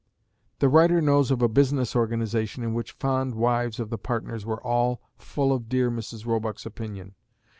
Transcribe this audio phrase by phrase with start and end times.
[0.57, 4.59] The writer knows of a business organisation in which fond wives of the partners were
[4.63, 6.25] all full of dear Mrs.
[6.25, 7.13] Roebuck's opinion.